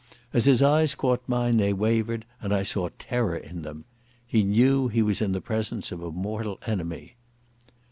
As 0.33 0.45
his 0.45 0.63
eyes 0.63 0.95
caught 0.95 1.21
mine 1.27 1.57
they 1.57 1.73
wavered, 1.73 2.25
and 2.41 2.51
I 2.55 2.63
saw 2.63 2.89
terror 2.97 3.35
in 3.37 3.61
them. 3.61 3.85
He 4.25 4.41
knew 4.41 4.87
he 4.87 5.03
was 5.03 5.21
in 5.21 5.31
the 5.31 5.41
presence 5.41 5.91
of 5.91 6.01
a 6.01 6.09
mortal 6.11 6.57
enemy. 6.65 7.17